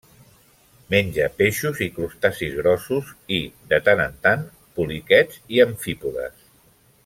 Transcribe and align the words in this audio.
Menja 0.93 1.27
peixos 1.41 1.81
i 1.87 1.89
crustacis 1.97 2.57
grossos, 2.61 3.13
i, 3.39 3.41
de 3.75 3.81
tant 3.89 4.03
en 4.07 4.19
tant, 4.27 4.49
poliquets 4.81 5.39
i 5.57 5.63
amfípodes. 5.69 6.45